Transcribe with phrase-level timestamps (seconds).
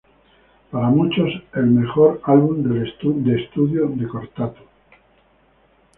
[0.71, 2.89] Para muchos, el mejor álbum de
[3.39, 4.63] estudio de Kortatu.